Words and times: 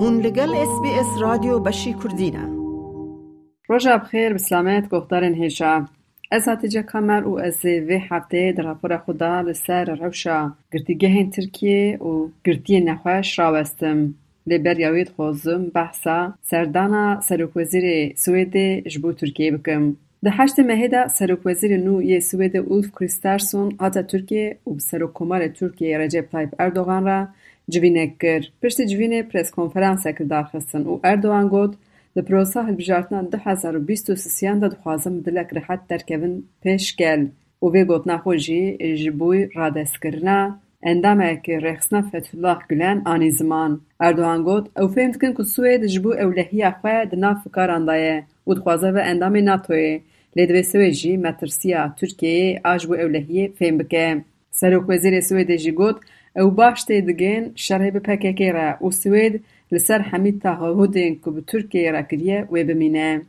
هون 0.00 0.20
لگل 0.20 0.54
اس 0.54 0.80
بی 0.82 0.88
اس 0.88 1.20
رادیو 1.20 1.58
بشی 1.58 1.92
کردینه 1.92 2.48
روژا 3.68 3.96
بخیر 3.98 4.32
بسلامت 4.34 4.88
گفتارن 4.88 5.34
هیشا 5.34 5.84
از 6.30 6.48
هاتیجا 6.48 6.82
کامر 6.82 7.24
و 7.24 7.38
از 7.38 7.64
وی 7.64 8.00
هفته 8.10 8.52
در 8.56 8.64
راپور 8.64 8.96
خدا 8.98 9.40
لسر 9.40 9.94
روشا. 9.94 10.52
گرتیگهین 10.72 11.30
ترکیه 11.30 11.96
و 11.96 12.28
گرتی 12.44 12.80
نخوش 12.80 13.38
راوستم 13.38 14.14
لبر 14.46 14.78
یاوید 14.80 15.08
خوزم 15.08 15.64
بحثا. 15.64 16.34
سردانا 16.42 17.20
سروک 17.20 17.56
وزیر 17.56 18.14
سوید 18.16 18.88
جبو 18.88 19.12
ترکیه 19.12 19.52
بکم. 19.52 19.96
ده 20.24 20.30
هشت 20.30 20.58
مهدا 20.60 21.08
سروک 21.08 21.38
وزیر 21.44 21.76
نو 21.76 22.02
یه 22.02 22.20
سوید 22.20 22.56
اولف 22.56 22.90
کریستارسون 22.90 23.76
هاتا 23.80 24.02
ترکیه 24.02 24.58
و 24.66 24.78
سروک 24.78 25.10
کمار 25.14 25.48
ترکیه 25.48 25.98
رجب 25.98 26.24
تایپ 26.32 26.54
اردوغان 26.58 27.04
را 27.04 27.28
جوینک 27.68 28.18
کر 28.18 28.40
پشت 28.62 28.80
جوینه 28.82 29.22
پرس 29.22 29.50
کنفرانس 29.50 30.06
کر 30.06 30.24
دارخستن 30.24 30.82
و 30.82 31.00
اردوغان 31.04 31.48
گوت 31.48 31.72
د 32.16 32.20
پروسا 32.20 32.62
هلبژارتنا 32.62 33.22
ده 33.22 33.38
هزار 33.38 33.76
و 33.76 33.80
بیست 33.80 34.10
و 34.10 34.14
سیان 34.16 34.58
ده 34.58 34.68
دخوازم 34.68 35.20
دلک 35.20 35.48
رحت 35.52 35.80
درکوین 35.88 36.42
پیش 36.62 36.96
گل 36.96 37.26
و 37.62 37.66
وی 37.72 37.84
گوتنا 37.84 38.18
خو 38.18 38.34
جی 38.44 38.60
جبوی 39.02 39.48
رادستکرنا 39.54 40.38
اندامك 40.82 41.48
رخصنا 41.48 42.02
فتح 42.02 42.30
الله 42.34 42.58
گلن 42.70 43.02
آنی 43.06 43.30
زمان. 43.30 43.80
اردوغان 44.00 44.42
گوت 44.42 44.66
او 44.78 44.88
فهم 44.88 45.10
دکن 45.10 45.32
که 45.34 45.42
سوید 45.42 45.86
جبو 45.86 46.12
اولهیه 46.12 46.70
خواه 46.80 47.04
ده 47.04 47.16
ناف 47.16 47.36
فکاران 47.44 47.84
دایه 47.84 48.24
و 48.46 48.54
دخوازه 48.54 48.90
و 48.90 49.00
اندام 49.04 49.36
ناتوه 49.36 50.00
لیدوی 50.36 50.62
سوید 50.62 50.92
جی 50.92 51.16
مترسیا 51.16 51.94
ترکیه 52.00 52.60
آجبو 52.64 52.94
اولهیه 52.94 53.52
فهم 53.58 53.78
بکه 53.78 54.24
سروک 54.50 54.84
وزیر 54.88 55.20
سوید 55.20 55.56
جی 55.56 55.72
او 56.38 56.50
باش 56.50 56.82
تی 56.84 57.00
دگین 57.00 57.52
شرح 57.54 57.90
به 57.90 58.00
پکیکی 58.00 58.52
را 58.52 58.76
او 58.80 58.90
سوید 58.90 59.44
لسر 59.72 59.98
حمید 59.98 60.42
تا 60.42 60.54
هودین 60.54 61.20
که 61.24 61.30
به 61.30 61.40
ترکیه 61.40 61.90
را 61.90 62.02
کریه 62.02 62.42
و 62.42 62.64
بمینه. 62.64 63.22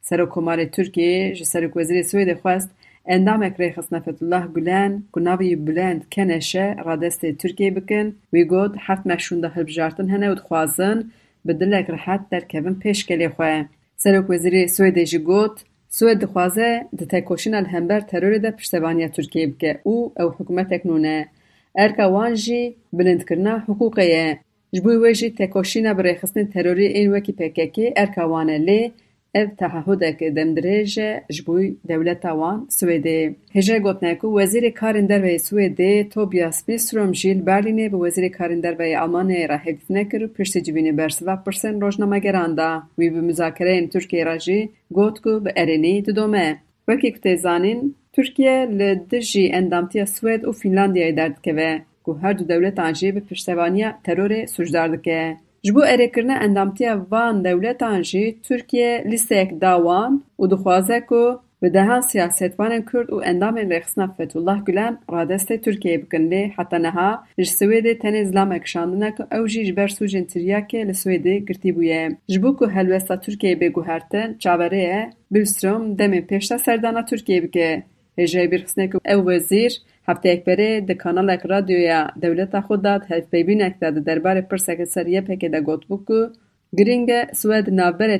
سر 0.00 0.20
و 0.20 0.26
کمار 0.26 0.64
ترکیه 0.64 1.34
جه 1.34 1.44
سر 1.44 1.66
و 1.66 1.80
وزیر 1.80 2.02
سوید 2.02 2.34
خواست 2.34 2.70
اندام 3.06 3.42
اکری 3.42 3.72
خسنفت 3.72 4.22
الله 4.22 4.46
گلن 4.46 5.02
که 5.14 5.20
نوی 5.20 5.56
بلند 5.56 6.06
کنشه 6.12 6.76
را 6.84 6.96
دست 6.96 7.26
ترکیه 7.26 7.70
بکن 7.70 8.14
وی 8.32 8.44
گود 8.44 8.76
حفت 8.76 9.06
مشونده 9.06 9.48
هلب 9.48 9.66
جارتن 9.66 10.08
هنه 10.08 10.30
و 10.30 10.34
دخوازن 10.34 11.10
به 11.44 11.52
دلک 11.52 11.90
رحت 11.90 12.20
در 12.30 12.40
کبن 12.40 12.74
پیش 12.74 13.06
کلی 13.06 13.28
خواه. 13.28 13.64
سر 13.96 14.20
و 14.20 14.34
وزیر 14.34 14.66
سوید 14.66 14.98
جه 14.98 15.18
گود 15.18 15.60
سوید 15.88 16.18
دخوازه 16.18 16.86
ده 16.96 17.04
تکوشین 17.06 17.54
الهمبر 17.54 18.00
ترور 18.00 18.38
ده 18.38 18.50
پشتبانی 18.50 19.08
ترکیه 19.08 19.46
بکه 19.46 19.80
او 19.82 20.12
او 20.16 20.28
حکومت 20.38 20.72
اکنونه. 20.72 21.28
Erka 21.74 22.06
wan 22.14 22.34
jî 22.34 22.74
bilindkirina 22.92 23.64
hiqûqê 23.68 24.06
ye. 24.14 24.38
Ji 24.74 24.84
bo 24.84 24.90
wê 25.02 25.12
jî 25.14 25.28
têkoşîna 25.38 25.92
bi 25.98 26.02
rêxistinên 26.08 26.48
terorî 26.54 26.88
ên 27.00 27.06
wekî 27.14 27.32
PKK 27.38 27.76
erka 28.02 28.22
wan 28.32 28.48
e 28.48 28.58
lê 28.68 28.90
ev 29.34 29.48
tehehudek 29.58 30.20
demdirêj 30.20 30.92
e 31.00 31.24
ji 31.34 31.46
bo 31.46 31.54
dewleta 31.88 32.32
wan 32.40 32.66
Swêdê. 32.76 33.34
Hêja 33.54 33.78
gotinaya 33.78 34.18
ku 34.18 34.26
Wezîrê 34.38 34.70
Karên 34.80 35.08
Derveyê 35.08 35.38
Swêdê 35.46 36.08
Tobias 36.08 36.68
Billström 36.68 37.14
jî 37.14 37.38
li 37.38 37.42
Berlînê 37.50 37.86
bi 37.92 37.96
Wezîrê 38.04 38.30
Karên 38.38 38.62
Derveyê 38.62 38.96
Almanyayê 39.04 39.48
re 39.48 39.58
hevdîtinê 39.64 40.08
kir 40.10 40.20
û 40.26 40.28
piştî 40.36 40.58
civînê 40.66 40.96
bersiva 40.96 41.34
pirsên 41.46 41.80
rojnamegeran 41.80 42.56
da. 42.56 42.82
Wî 42.98 43.14
bi 43.14 43.20
müzakereyên 43.28 43.86
Tirkiyeyê 43.92 44.26
re 44.26 44.38
jî 44.38 44.68
got 44.90 45.20
ku 45.20 45.44
bi 45.44 45.50
erênî 45.50 46.06
didome. 46.06 46.48
Wekî 46.90 47.10
ku 47.14 47.20
tê 47.24 47.34
zanîn, 47.44 47.80
Tirkiye 48.14 48.56
li 48.78 48.90
dijî 49.10 49.44
endamtiya 49.60 50.06
Swêd 50.14 50.42
û 50.48 50.50
Fînlandiyayê 50.60 51.16
derdikeve. 51.20 51.72
ku 52.04 52.10
her 52.22 52.34
du 52.38 52.44
dewletan 52.48 52.92
jî 52.98 53.08
bi 53.16 53.20
piştevaniya 53.28 53.90
terorê 54.06 54.40
sûcdar 54.54 54.88
dike. 54.94 55.20
Ji 55.64 55.74
bo 55.74 55.82
erêkirina 55.94 56.36
endamtiya 56.46 56.92
van 57.10 57.44
dewletan 57.44 58.02
jî 58.10 58.24
Tirkiye 58.46 58.92
lîsteyek 59.10 59.50
da 59.62 59.72
wan 59.86 60.12
û 60.40 60.42
dixwaze 60.50 60.98
ku 61.10 61.22
bi 61.62 61.74
dehan 61.74 62.00
siyasetvanên 62.00 62.82
Kurd 62.82 63.08
û 63.08 63.24
endamên 63.24 63.70
rêxistina 63.70 64.16
Fethullah 64.16 64.66
Gulen 64.66 64.98
radestê 65.12 65.56
Tirkiyeyê 65.64 66.02
bikin 66.02 66.30
lê 66.30 66.42
heta 66.56 66.78
niha 66.78 67.24
ji 67.38 67.44
Swêdê 67.58 67.98
tenê 68.02 68.24
zilamek 68.24 68.66
şandine 68.66 69.14
ku 69.14 69.22
ew 69.36 69.48
jî 69.48 69.64
ji 69.64 69.76
ber 69.76 69.88
sûcên 69.88 70.26
tiryakê 70.32 70.80
li 70.88 70.94
Swêdê 71.02 71.34
girtîbûye. 71.48 72.16
Ji 72.28 72.42
bo 72.42 72.56
ku 72.56 72.70
helwesta 72.70 73.14
Tirkiyeyê 73.14 73.60
bêguhertin 73.60 74.38
çaverê 74.38 74.82
ye, 74.90 75.10
Billström 75.30 75.98
demên 75.98 76.24
pêşta 76.30 76.58
serdana 76.58 77.00
Tirkiyeyê 77.00 77.42
bike. 77.42 77.82
Hêjeyê 78.18 78.46
bîrxistinê 78.52 78.90
ku 78.90 78.98
ew 79.04 79.20
wezîr 79.28 79.72
Hefteyek 80.06 80.46
berê 80.46 80.88
di 80.88 80.98
kanalek 80.98 81.50
radyoya 81.50 82.10
dewleta 82.22 82.58
xwe 82.58 82.84
da 82.84 83.00
hevpeyvînek 83.08 83.80
de 83.80 83.96
di 83.96 84.00
derbarê 84.08 84.42
pirsekê 84.48 84.86
ser 84.86 85.06
yepekê 85.06 85.52
de 85.52 85.58
gotbû 85.58 86.04
ku 86.04 86.32
giring 86.76 87.10
e 87.10 87.20
Swêd 87.32 87.66
navberê 87.80 88.18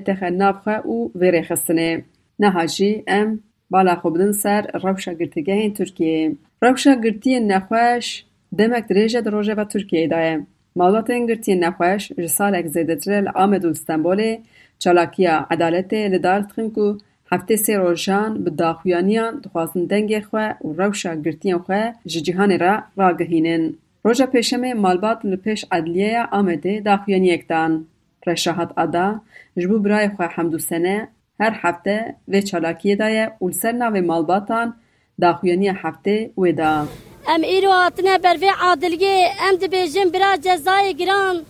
نهاجی 2.40 3.04
ام 3.06 3.40
بالا 3.70 3.94
خوبدن 3.94 4.32
سر 4.32 4.70
روشا 4.82 5.12
گرتگه 5.12 5.54
این 5.54 5.74
ترکیه 5.74 6.36
روشا 6.62 6.94
گرتی 6.94 7.40
نخوش 7.40 8.24
دمک 8.58 8.86
دریجه 8.88 9.20
دروجه 9.20 9.54
و 9.54 9.64
ترکیه 9.64 10.08
دایم. 10.08 10.46
مالات 10.76 11.10
این 11.10 11.26
گرتی 11.26 11.54
نخوش 11.54 12.12
رسال 12.18 12.54
اک 12.54 12.66
زیده 12.66 12.96
ترل 12.96 13.28
آمد 13.34 13.64
و 13.64 13.68
استنبوله 13.68 14.38
چلاکیا 14.78 15.46
عدالت 15.50 15.92
لدار 15.94 16.42
ترنکو 16.42 16.98
هفته 17.32 17.56
سی 17.56 17.74
روشان 17.74 18.44
به 18.44 18.50
داخویانیان 18.50 19.40
دخواستن 19.40 19.84
دنگ 19.84 20.24
خو 20.24 20.36
و 20.36 20.72
روشا 20.78 21.14
گرتی 21.14 21.54
خو 21.54 21.90
ججیهان 22.06 22.58
را 22.58 22.82
را 22.96 23.16
گهینن 23.16 23.74
پشمه 24.04 24.26
پیشمه 24.26 24.74
مالبات 24.74 25.24
لپیش 25.24 25.64
عدلیه 25.72 26.26
آمده 26.32 26.80
داخویانی 26.80 27.30
اکتان 27.30 27.86
رشاهت 28.26 28.78
ادا 28.78 29.20
جبو 29.58 29.78
برای 29.78 30.08
خواه 30.08 30.28
حمدو 30.28 30.58
سنه 30.58 31.08
هر 31.40 31.52
هفته 31.62 32.14
و 32.28 32.40
چالاکی 32.40 32.96
دای 32.96 33.28
اولسر 33.38 33.72
و 33.72 34.02
مالباتان 34.02 34.74
دا 35.20 35.32
خوینی 35.32 35.68
هفته 35.68 36.30
و 36.38 36.52
دا 36.52 36.88
ام 37.28 37.40
ایرو 37.40 37.70
آتنا 37.70 38.18
بر 38.18 38.36
وی 38.36 38.50
عادلگی 38.62 39.24
ام 39.48 39.56
دی 39.56 39.68
بیجن 39.68 40.08
برا 40.10 40.36
جزای 40.36 40.94
گران 40.94 41.44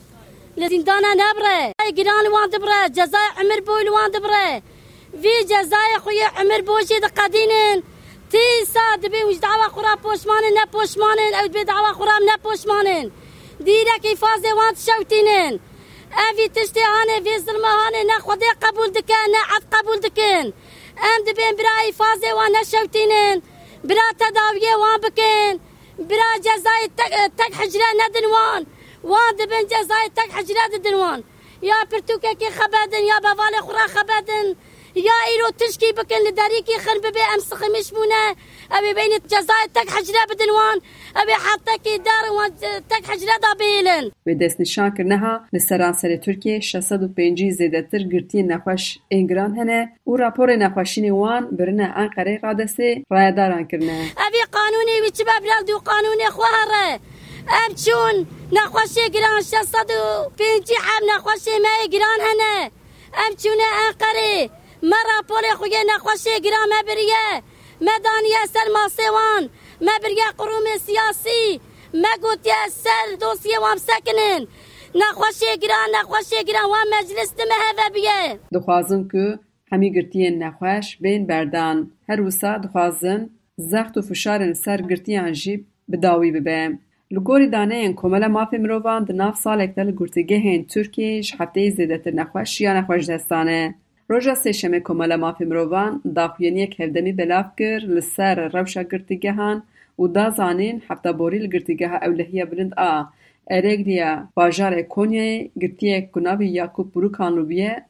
لزندانا 0.56 1.08
نبره 1.16 1.72
جزای 1.78 1.92
گران 1.92 2.26
وان 2.32 2.48
دبره 2.50 2.88
جزای 2.88 3.28
عمر 3.40 3.60
بوی 3.66 3.84
لوان 3.84 4.10
دبره 4.10 4.62
وی 5.22 5.44
جزای 5.44 5.98
خوی 6.02 6.22
عمر 6.36 6.60
بوشی 6.66 7.00
دا 7.00 7.08
قدینن 7.16 7.82
تی 8.30 8.64
سا 8.66 8.96
دی 9.02 9.08
بی 9.08 9.22
وجد 9.22 9.44
عوا 9.44 9.68
خورا 9.68 9.96
پوشمانن 10.02 10.52
نه 10.58 10.64
پوشمانن 10.72 11.32
او 11.40 11.46
دی 11.48 11.58
بی 11.58 11.64
دعوا 11.64 11.92
خورا 11.92 12.18
نه 12.26 12.36
پوشمانن 12.42 13.10
دیرک 13.64 14.04
ایفاز 14.04 14.44
وان 14.44 14.74
أفي 16.12 16.48
تشتي 16.48 16.80
هاني 16.80 17.24
في 17.24 17.38
زلمة 17.38 17.68
هاني 17.68 18.04
ناخذ 18.04 18.40
قبول 18.62 18.92
دكان 18.92 19.30
ناعف 19.32 19.62
قبول 19.72 20.00
دكان 20.00 20.52
أم 20.98 21.24
دبين 21.26 21.56
براي 21.56 21.92
فازي 21.92 22.32
وأنا 22.32 22.62
شوتينين. 22.62 23.42
برا 23.84 24.12
تداوية 24.18 24.74
وان 24.74 25.00
بكين. 25.00 25.60
برا 25.98 26.36
جزاي 26.38 26.88
تك 27.38 27.54
حجرة 27.54 27.84
ندنوان 28.08 28.66
وان 29.02 29.36
دبين 29.36 29.66
جزاي 29.66 30.08
تك 30.16 30.32
حجرة 30.32 30.76
دنوان. 30.76 31.24
يا 31.62 31.84
برتوكي 31.84 32.34
كي 32.34 32.50
خبادن 32.50 33.04
يا 33.04 33.18
بافالي 33.18 33.60
خرا 33.60 33.86
خبادن. 33.86 34.56
ایرو 34.96 35.50
تشکی 35.58 35.92
بکن 35.92 36.20
لداری 36.26 36.62
کی 36.66 36.78
خن 36.78 36.98
ببی 37.04 37.20
ام 37.34 37.38
سخمش 37.38 37.90
بونه 37.92 38.36
ابي 38.72 38.94
بين 38.94 39.18
جزاء 39.28 39.66
تك 39.74 39.90
حجره 39.90 40.24
بدنوان. 40.30 40.80
ابي 41.16 41.34
حتى 41.34 41.78
كي 41.84 41.98
دار 41.98 42.32
وان 42.32 42.50
تك 42.90 43.06
حجره 43.06 43.38
دا 43.42 43.54
بیلن 43.58 44.10
و 44.26 44.34
دست 44.34 44.60
نشان 44.60 44.90
کرنها 44.90 45.44
لسرانسر 45.52 46.16
ترکیه 46.16 46.60
605 46.60 47.50
زیدتر 47.50 47.98
گرتی 47.98 48.42
نخوش 48.42 48.98
انگران 49.10 49.54
هنه 49.58 49.92
و 50.06 50.16
راپور 50.16 50.56
نخوشین 50.56 51.10
وان 51.10 51.48
برنه 51.52 51.98
انقره 51.98 52.40
رادسه 52.42 53.04
رایداران 53.10 53.66
کرنه 53.66 54.12
ابي 54.26 54.42
قانوني 54.52 55.00
وچبا 55.06 55.38
بلاد 55.40 55.70
قانوني 55.84 56.30
خواره 56.30 57.00
ام 57.48 57.74
چون 57.74 58.26
نخوشی 58.52 59.10
گران 59.10 59.40
605 59.40 60.72
حب 60.82 61.02
نخوشی 61.08 61.58
ما 61.62 61.86
گران 61.92 62.20
هنه 62.20 62.70
ام 63.14 63.34
چونه 63.42 63.64
انقره 63.86 64.50
مرا 64.82 65.22
پول 65.28 65.54
خوی 65.56 65.76
نخوشی 65.94 66.40
گرام 66.44 66.68
مبریه 66.78 67.42
مدانی 67.80 68.34
سر 68.48 68.68
ماسوان 68.74 69.50
مبریه 69.80 70.24
قروم 70.38 70.66
سیاسی 70.86 71.60
مگوتی 71.94 72.50
سر 72.70 73.16
دوسیه 73.20 73.58
وام 73.60 73.76
سکنن 73.76 74.46
نخوشی 74.94 75.58
گران 75.62 75.90
نخوشی 75.94 76.44
گران 76.44 76.64
وام 76.70 76.88
مجلس 76.98 77.34
دمه 77.34 77.54
هفه 77.64 77.90
بیه. 77.94 78.38
دخوازن 78.52 79.08
که 79.12 79.38
همی 79.72 79.92
گرتیین 79.92 80.42
نخوش 80.42 80.96
بین 81.00 81.26
بردان. 81.26 81.90
هر 82.08 82.20
وسا 82.20 82.58
دخوازن 82.58 83.30
زخت 83.56 83.98
و 83.98 84.02
فشارن 84.02 84.52
سر 84.52 84.76
گرتیان 84.82 85.32
جی 85.32 85.66
بداوی 85.92 86.30
ببه. 86.30 86.78
لگوری 87.10 87.48
دانه 87.48 87.92
کمال 87.92 88.26
مافی 88.26 88.58
مروان 88.58 89.04
د 89.04 89.12
ناف 89.12 89.36
سالک 89.36 89.74
دل 89.74 89.90
گرتگهین 89.98 90.66
ترکیه 90.66 91.22
ش 91.22 91.34
هفته 91.40 91.70
زیدتر 91.70 92.10
نخوش 92.10 92.60
یا 92.60 92.72
نخوش 92.80 93.10
دستانه. 93.10 93.74
روژا 94.10 94.34
سشمه 94.34 94.80
کومله 94.80 95.16
مافی 95.16 95.44
مروان 95.44 96.00
دا 96.16 96.28
خوینی 96.28 96.60
یک 96.60 96.80
هفدمی 96.80 97.12
بلاف 97.12 97.48
کر 97.58 97.80
لسر 97.96 98.48
روشا 98.48 98.82
گرتگه 98.82 99.32
هان 99.32 99.62
و 99.98 100.06
دا 100.06 100.30
زانین 100.30 100.82
حفتا 100.88 101.12
بوری 101.12 101.38
لگرتگه 101.38 101.88
ها 101.88 101.96
اولهیه 101.96 102.44
بلند 102.44 102.74
آ 102.76 103.02
ارگ 103.50 103.84
دیا 103.84 104.28
باجار 104.34 104.74
گرتیه 105.62 106.08
کنابی 106.12 106.46
یاکوب 106.46 106.92
برو 106.92 107.10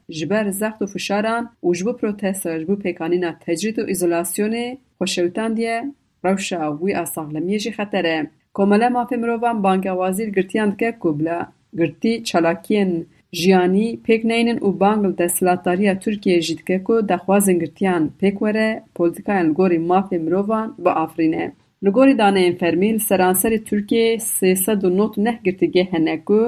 جبر 0.09 0.49
زخت 0.49 0.81
و 0.81 0.85
فشاران 0.85 1.49
و 1.63 1.73
جبو 1.73 1.93
پروتست 1.93 2.45
و 2.45 2.59
جبو 2.59 2.75
پیکانینا 2.75 3.31
تجرید 3.45 3.79
و 3.79 3.85
ایزولاسیونی 3.85 4.77
خوشوتان 4.97 5.53
دیا 5.53 5.81
روشا 6.23 6.73
وی 6.75 6.93
اصاغلمیه 6.93 7.59
جی 7.59 7.71
خطره 7.71 8.29
کومله 8.53 8.89
مافی 8.89 9.15
مروان 9.15 9.61
بانگا 9.61 9.93
وزیر 10.01 10.29
گرتیان 10.29 10.75
که 10.75 10.95
کبلا 10.99 11.39
گرتی 11.77 12.21
چلاکین 12.21 13.05
jiyanî 13.39 13.87
pêk 14.05 14.21
neynin 14.31 14.57
û 14.67 14.69
bang 14.81 15.01
li 15.05 15.17
desthilatdariya 15.21 15.93
Tirkiyeyê 16.03 16.41
jî 16.47 16.55
dike 16.59 16.77
ku 16.85 16.95
daxwazên 17.11 17.57
girtiyan 17.63 18.03
pêk 18.19 18.35
were 18.43 18.69
polîtikayan 18.95 19.47
li 19.49 19.53
gorî 19.59 19.79
mafê 19.91 20.17
mirovan 20.25 20.67
biafirîne. 20.85 21.45
Li 21.83 21.89
gorî 21.97 22.15
daneyên 22.21 22.55
fermî 22.61 22.89
li 22.93 23.01
seranserê 23.09 23.59
Tirkiyeyê 23.69 24.15
sê 24.35 24.49
sed 24.63 24.81
û 24.87 24.89
nod 24.99 25.13
neh 25.25 25.37
girtîgeh 25.45 25.87
hene 25.93 26.17
ku 26.27 26.41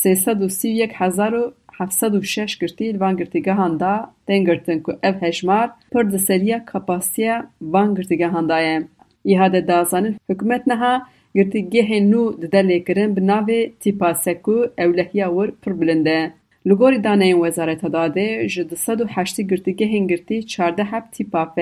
sê 0.00 0.12
sed 0.24 0.38
û 0.46 0.48
sî 0.58 0.68
û 0.72 0.76
yek 0.82 0.92
hezar 1.00 1.32
û 1.42 1.44
heft 1.78 1.94
sed 2.00 2.12
û 2.18 2.20
şeş 2.34 2.52
girtî 2.60 2.86
li 2.94 3.00
van 3.00 3.14
girtîgehan 3.20 3.80
da 3.80 3.92
tên 4.26 4.44
girtin 4.48 4.78
ku 4.84 4.92
ev 5.08 5.16
hejmar 5.24 5.68
pir 5.92 6.04
di 6.12 6.18
seriya 6.28 6.58
kapasiteya 6.64 7.36
van 7.72 7.88
girtîgehan 7.96 8.48
da 8.48 8.58
ye. 8.60 8.76
Îhade 9.24 9.68
dazanin 9.68 10.16
hikûmet 10.30 10.66
niha 10.66 11.06
girtîgehên 11.36 12.04
nû 12.12 12.42
dide 12.42 12.60
lêkirin 12.70 13.10
bi 13.16 13.20
navê 13.20 13.60
Tîpase 13.80 14.42
ku 14.44 14.56
ewlehiya 14.78 15.28
wir 15.36 15.50
pir 15.62 15.80
bilind 15.80 16.06
e. 16.06 16.32
Li 16.68 16.74
gorî 16.80 17.04
daneyên 17.04 17.38
Wezareta 17.44 17.88
Dadê 17.96 18.48
ji 18.48 18.70
di 18.70 18.76
sed 18.76 18.98
û 19.00 19.06
heştî 19.16 19.42
girtîgehên 19.50 20.04
girtî 20.10 20.46
çardeh 20.46 20.88
heb 20.92 21.04
tîpa 21.12 21.56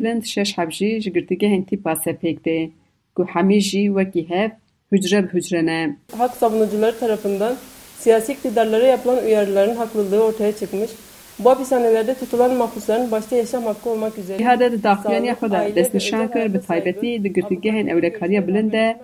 bilind 0.00 0.22
şeş 0.24 0.58
heb 0.58 0.70
jî 0.70 1.00
ji 1.02 1.12
girtîgehên 1.12 1.62
Tîpase 1.68 2.12
pêk 2.22 2.38
tê 2.46 2.70
ku 3.14 3.22
hemî 3.32 3.60
jî 3.60 3.82
wekî 3.86 4.30
hev 4.30 4.50
hücre 4.92 5.24
bi 5.24 5.28
hücre 5.34 5.66
ne. 5.66 5.96
Hak 6.18 6.36
savunucuları 6.36 6.98
tarafından 6.98 7.56
siyasi 7.98 8.32
iktidarlara 8.32 8.86
yapılan 8.86 9.24
uyarıların 9.24 9.76
haklılığı 9.76 10.24
ortaya 10.24 10.52
çıkmış. 10.52 10.90
Bu 11.38 11.50
hapishanelerde 11.50 12.14
tutulan 12.14 12.56
mahpusların 12.56 13.10
başta 13.10 13.36
yaşam 13.36 13.64
hakkı 13.64 13.90
olmak 13.90 14.18
üzere 14.18 14.42
Îhade 14.42 14.72
di 14.72 14.82
daxuyaniya 14.82 15.34
xwe 15.34 15.50
de 15.50 15.76
destnîşan 15.76 16.32
kir 16.32 16.54
bi 16.54 16.60
taybetî 16.60 17.24
di 17.24 17.32
girtîgehên 17.32 17.90
ewlekariya 17.90 18.48
bilind 18.48 18.72
de 18.72 19.00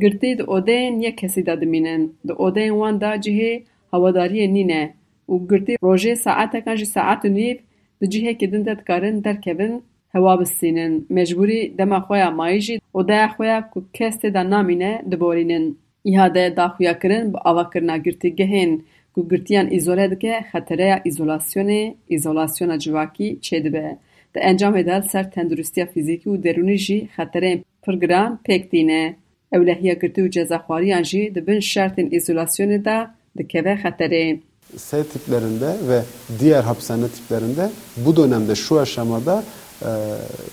girtî 0.00 0.38
di 0.38 0.42
odeyên 0.42 1.02
yek 1.02 1.18
kesî 1.18 1.46
de 1.46 1.60
dimînin. 1.60 2.16
Di 2.28 2.32
odeyên 2.32 2.74
wan 2.80 3.00
de 3.00 3.04
cihê 3.04 3.62
hewadariyê 3.92 4.54
nîne 4.54 4.94
û 5.28 5.48
girtî 5.50 5.74
rojê 5.82 6.16
saetekan 6.16 6.76
ji 6.76 6.86
saet 6.86 7.24
û 7.24 7.34
nîv 7.34 7.56
di 8.00 8.06
cihekê 8.12 8.52
din 8.52 8.64
de 8.64 8.78
dikarin 8.78 9.24
derkevin 9.24 9.82
hewa 10.12 10.40
bistînin. 10.40 11.06
Mecbûrî 11.10 11.78
dema 11.78 11.98
xwe 11.98 12.18
ya 12.18 12.30
mayî 12.30 12.60
jî 12.60 12.80
odeya 12.94 13.26
xwe 13.26 13.46
ya 13.46 13.70
ku 13.70 13.84
kes 13.92 14.14
tê 14.16 14.34
de 14.34 14.50
namîne 14.50 15.02
diborînin. 15.10 15.78
Îhade 16.04 16.56
daxuyakirin 16.56 17.32
bi 17.32 17.38
avakirina 17.38 17.96
girtîgehên 17.96 18.80
ku 19.14 19.28
girtiyan 19.28 19.68
îzole 19.76 20.10
dike 20.10 20.44
xetereya 20.52 20.96
îzolasyonê, 21.08 21.94
îzolasyona 22.10 22.78
civakî 22.78 23.38
çêdibe. 23.46 23.96
Di 24.34 24.38
encamê 24.38 24.86
de 24.86 25.08
ser 25.08 25.30
tenduristiya 25.30 25.86
fîzîkî 25.86 26.28
û 26.28 26.42
derûnî 26.44 26.76
jî 26.86 27.08
xetereyên 27.16 27.58
pir 27.82 27.94
giran 28.02 28.40
pêk 28.46 28.62
tîne. 28.70 29.16
Ewlehiya 29.52 29.94
girtî 29.94 30.20
û 30.26 30.30
cezaxwariyan 30.30 31.02
jî 31.02 31.34
di 31.34 31.46
bin 31.46 31.60
şertên 31.72 32.08
îzolasyonê 32.18 32.84
de 32.84 32.98
dikeve 33.38 33.72
xeterê. 33.84 34.38
S 34.76 35.04
tiplerinde 35.04 35.70
ve 35.88 36.02
diğer 36.40 36.62
hapishane 36.62 37.08
tiplerinde 37.08 37.70
bu 37.96 38.16
dönemde 38.16 38.54
şu 38.54 38.80
aşamada 38.80 39.44
e, 39.82 39.90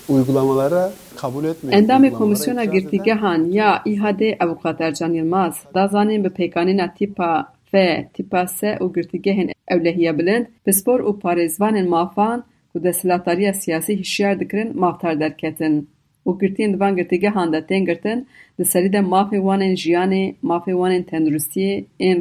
uygulamalara 0.08 0.92
kabul 1.16 1.44
etmeyen 1.44 1.84
Endamê 1.84 2.10
Komisyona 2.10 2.64
Girtîgehan 2.64 3.44
ya 3.44 3.82
İHAD 3.84 4.20
Avukat 4.40 4.80
Ercan 4.80 5.12
Yılmaz 5.12 5.54
da 5.74 5.84
zanên 5.84 6.24
bi 6.24 6.28
pêkanîna 6.28 6.94
tîpa 6.94 7.52
ف 7.70 7.76
تیپاس 8.14 8.64
او 8.80 8.92
گرتیگه 8.92 9.32
هن 9.34 9.48
بلند 10.18 10.48
بسپور 10.66 11.02
او 11.02 11.12
پاریزوان 11.12 11.88
مافان 11.88 12.38
و 12.74 12.78
دسلاتاریا 12.78 13.52
سیاسی 13.52 13.92
هشیار 13.94 14.34
دکرن 14.34 14.68
مافتار 14.74 15.14
درکتن 15.14 15.86
او 16.24 16.38
گرتین 16.38 16.72
دوان 16.72 16.94
گرتیگه 16.98 17.30
هن 17.30 17.50
ده 17.50 17.60
تین 17.60 17.84
گرتن 17.84 18.18
سری 18.72 18.88
ده 18.88 19.00
مافی 19.00 19.38
وان 19.46 19.62
این 19.62 19.74
جیانی 19.74 20.24
مافی 20.42 20.72
وان 20.72 20.90
این 20.90 21.04
تندرستی 21.10 21.86
این 21.96 22.16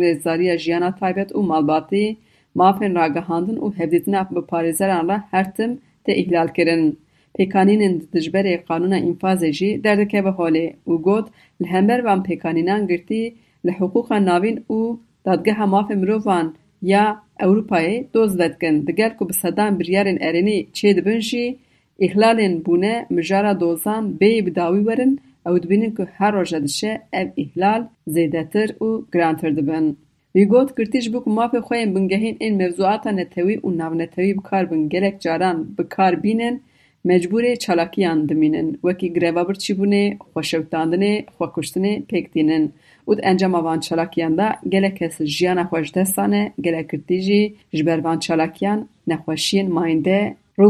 جیانا 0.63 0.91
تایبت 0.91 1.31
او 1.31 1.41
مالباتی 1.51 2.17
مافی 2.55 2.87
را 2.87 3.09
گهاندن 3.09 3.57
او 3.57 3.67
هفدیتن 3.79 4.15
اپ 4.15 4.29
بپاریزران 4.33 5.09
را 5.09 5.17
هر 5.31 5.43
تم 5.43 5.71
ده 6.05 6.13
احلال 6.19 6.47
کرن 6.47 6.93
پیکانین 7.35 7.81
این 7.81 8.01
دجبر 8.13 8.43
ای 8.43 8.57
قانون 8.57 8.93
این 8.93 9.17
در 9.21 9.51
جی 9.51 9.77
دردکه 9.77 10.21
بخولی 10.21 10.73
او 10.83 11.01
گود 11.01 11.29
لهمبر 11.59 12.01
وان 12.01 12.23
پیکانین 12.23 12.69
ان 12.69 12.85
گرتی 12.85 13.33
لحقوق 13.63 14.13
ناوین 14.13 14.63
او 14.67 14.99
Dadgeha 15.25 15.63
Mafê 15.63 15.95
Mirovan 15.95 16.55
ya 16.81 17.23
Ewropayê 17.39 18.07
doz 18.13 18.39
vedikin 18.39 18.87
digel 18.87 19.17
ku 19.17 19.29
bi 19.29 19.33
sedan 19.33 19.79
biryarên 19.79 20.17
erênî 20.27 20.57
çê 20.73 20.95
dibin 20.95 21.19
jî 21.19 21.57
îhlalên 22.05 22.65
bûne 22.65 23.05
mijara 23.09 23.59
dozan 23.59 24.03
bêyî 24.19 24.45
bi 24.45 24.55
dawî 24.55 24.79
werin 24.87 25.19
ew 25.47 25.63
dibînin 25.63 25.91
ku 25.97 26.03
her 26.17 26.33
roja 26.33 26.63
dişe 26.63 27.01
ev 27.13 27.27
îhlal 27.43 27.81
zêdetir 28.07 28.69
û 28.87 28.89
girantir 29.13 29.51
dibin. 29.57 29.97
Wî 30.35 30.45
got 30.53 30.77
girtî 30.77 31.01
ji 31.01 31.13
bo 31.13 31.19
ku 31.23 31.29
mafê 31.29 31.59
xwe 31.67 31.77
yên 31.81 31.95
bingehîn 31.95 32.35
ên 32.45 32.53
mevzuata 32.61 33.11
netewî 33.11 33.55
û 33.65 33.77
navnetewî 33.77 34.33
bikarbin 34.39 34.89
gelek 34.93 35.21
caran 35.21 35.57
bikar 35.77 36.23
bînin 36.23 36.55
مجبوره 37.05 37.55
چلاکی 37.55 38.05
اندمینن. 38.05 38.77
و 38.83 38.93
کی 38.93 39.09
گریوابر 39.09 39.53
چی 39.53 39.73
بونه 39.73 40.17
خوشوتاند 40.33 40.95
نه 40.95 41.25
خوکشتن 41.37 41.99
پک 41.99 42.31
دینن 42.31 42.69
او 43.05 43.15
انجام 43.23 43.55
وان 43.55 43.79
چلاکی 43.79 44.21
اندا 44.21 44.47
گله 44.71 44.89
کس 44.89 45.21
جیان 45.21 45.63
خوشت 45.63 46.03
سنه 46.03 46.51
گله 46.65 46.83
کرتیجی 46.83 47.55
جبر 47.73 47.99
وان 47.99 48.19
چلاکیان 48.19 48.87
نه 49.07 49.15
خوشین 49.17 49.71
ماینده 49.71 50.35
وی 50.57 50.65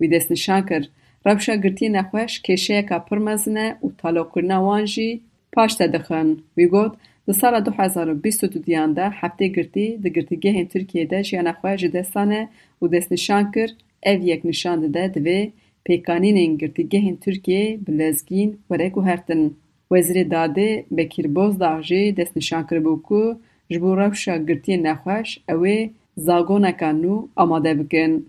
و 0.00 0.06
دیسن 0.06 0.34
شانکر 0.34 0.82
رابشا 1.26 1.54
گرتی 1.54 1.88
نه 1.88 2.02
خوش 2.02 2.42
کشه 2.42 2.82
کا 2.82 2.98
پرمزنه 2.98 3.76
او 3.80 3.92
تالو 3.98 4.24
کرنا 4.24 4.62
وانجی 4.62 5.20
پاشت 5.52 5.82
دخن. 5.82 6.36
وی 6.56 6.66
گوت 6.66 6.92
د 7.28 7.32
سال 7.32 7.60
2022 7.60 8.58
دیانده 8.66 9.08
هفته 9.20 9.48
گرتی 9.48 9.86
د 9.96 10.06
گرتیګه 10.16 10.50
هن 10.56 10.66
ترکیه 10.66 11.04
ده 11.04 11.22
جیان 11.22 11.52
خوشت 11.52 12.02
سنه 12.02 12.48
او 12.78 12.88
دیسن 12.88 13.16
شانکر 13.16 13.68
ev 14.02 14.20
yek 14.22 14.44
nîşan 14.44 14.82
dide 14.82 15.04
divê 15.14 15.50
pêkanînên 15.86 16.52
girtîgehên 16.60 17.16
Tirkiyeyê 17.24 17.86
bi 17.86 17.98
lezgîn 17.98 18.50
were 18.68 18.88
guhertin. 18.88 19.56
Wezîrê 19.92 20.24
Dadê 20.34 20.84
Bekîr 20.90 21.34
Bozdağ 21.34 21.82
jî 21.82 22.16
destnîşan 22.16 22.62
kiribû 22.68 23.02
ku 23.02 23.40
ji 23.70 23.82
bo 23.82 23.90
rewşa 23.96 24.36
girtiyên 24.48 24.82
nexweş 24.88 25.28
ew 25.52 25.62
ê 25.76 25.90
zagoneka 26.16 26.90
nû 27.02 27.14
amade 27.36 27.78
bikin. 27.78 28.28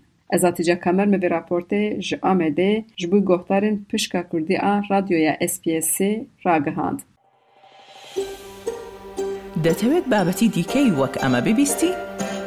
Kemer 0.84 1.06
me 1.06 1.16
vê 1.16 1.28
raportê 1.36 2.00
ji 2.00 2.16
Amedê 2.16 2.84
ji 2.96 3.12
bo 3.12 3.16
guhdarên 3.16 3.76
pişka 3.88 4.28
Kurdî 4.28 4.60
a 4.60 4.82
radyoya 4.90 5.34
SPSê 5.34 6.10
ragihand. 6.46 7.00
دەتەوێت 9.64 10.06
بابەتی 10.12 10.48
دیکەی 10.56 10.90
وەک 11.00 11.14
ئەمە 11.22 11.40
ببیستی؟ 11.46 12.07